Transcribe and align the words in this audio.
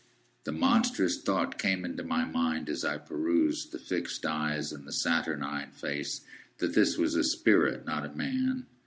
The 0.45 0.51
monstrous 0.51 1.21
thought 1.21 1.59
came 1.59 1.85
into 1.85 2.01
my 2.03 2.25
mind, 2.25 2.69
as 2.69 2.83
I 2.83 2.97
perused 2.97 3.71
the 3.71 3.77
fixed 3.77 4.25
eyes 4.25 4.71
and 4.71 4.87
the 4.87 4.91
saturnine 4.91 5.69
face, 5.73 6.21
that 6.57 6.73
this 6.73 6.97
was 6.97 7.13
a 7.13 7.23
spirit, 7.23 7.85
not 7.85 8.03
a 8.07 8.11
man. 8.17 8.65